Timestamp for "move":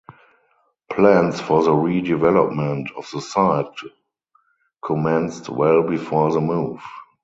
6.41-6.81